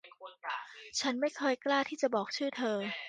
[0.99, 2.77] ฉันไม่เคยกล้าที่จะบอกชื่อเธอ